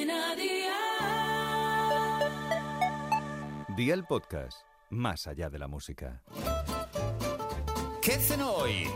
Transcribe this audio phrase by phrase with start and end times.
[0.00, 0.74] Cadena Dial.
[3.76, 6.22] Día el podcast, más allá de la música.
[8.00, 8.88] ¿Qué cenó hoy?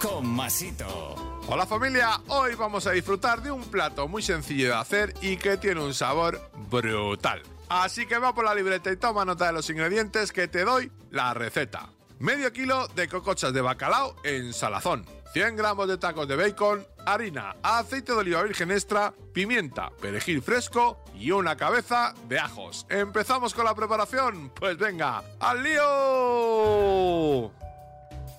[0.00, 1.14] Con Masito.
[1.46, 5.58] Hola familia, hoy vamos a disfrutar de un plato muy sencillo de hacer y que
[5.58, 7.42] tiene un sabor brutal.
[7.68, 10.90] Así que va por la libreta y toma nota de los ingredientes que te doy
[11.10, 11.90] la receta.
[12.20, 17.56] Medio kilo de cocochas de bacalao en salazón, 100 gramos de tacos de bacon, harina,
[17.62, 22.84] aceite de oliva virgen extra, pimienta, perejil fresco y una cabeza de ajos.
[22.90, 24.52] ¿Empezamos con la preparación?
[24.54, 27.50] Pues venga, ¡al lío!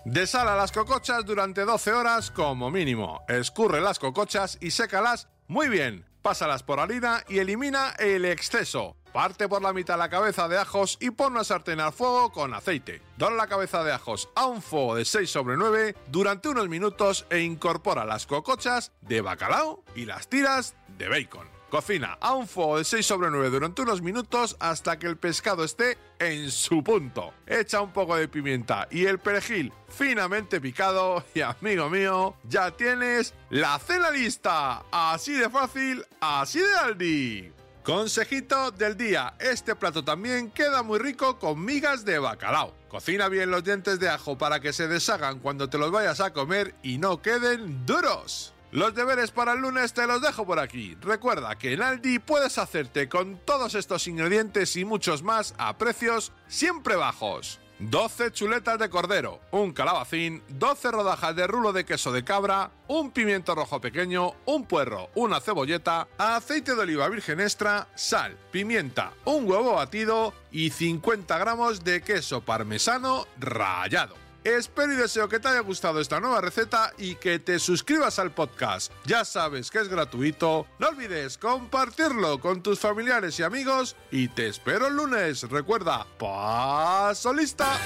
[0.06, 3.24] Desala las cocochas durante 12 horas como mínimo.
[3.28, 6.06] Escurre las cocochas y sécalas muy bien.
[6.22, 8.96] Pásalas por harina y elimina el exceso.
[9.14, 12.54] Parte por la mitad la cabeza de ajos y pon una sartén al fuego con
[12.54, 13.02] aceite.
[13.18, 17.26] Dona la cabeza de ajos a un fuego de 6 sobre 9 durante unos minutos
[17.30, 21.50] e incorpora las cocochas de bacalao y las tiras de bacon.
[21.70, 25.66] Cocina a un fuego de 6 sobre 9 durante unos minutos hasta que el pescado
[25.66, 27.34] esté en su punto.
[27.48, 33.34] Echa un poco de pimienta y el perejil finamente picado y amigo mío, ya tienes
[33.50, 34.84] la cena lista.
[34.92, 37.61] Así de fácil, así de Aldi.
[37.84, 42.76] Consejito del día, este plato también queda muy rico con migas de bacalao.
[42.88, 46.32] Cocina bien los dientes de ajo para que se deshagan cuando te los vayas a
[46.32, 48.54] comer y no queden duros.
[48.72, 50.96] Los deberes para el lunes te los dejo por aquí.
[51.02, 56.32] Recuerda que en Aldi puedes hacerte con todos estos ingredientes y muchos más a precios
[56.48, 57.60] siempre bajos.
[57.82, 63.10] 12 chuletas de cordero, un calabacín, 12 rodajas de rulo de queso de cabra, un
[63.10, 69.50] pimiento rojo pequeño, un puerro, una cebolleta, aceite de oliva virgen extra, sal, pimienta, un
[69.50, 74.16] huevo batido y 50 gramos de queso parmesano rallado.
[74.44, 78.34] Espero y deseo que te haya gustado esta nueva receta y que te suscribas al
[78.34, 78.92] podcast.
[79.06, 80.66] Ya sabes que es gratuito.
[80.80, 85.44] No olvides compartirlo con tus familiares y amigos y te espero el lunes.
[85.50, 87.80] Recuerda, paso lista.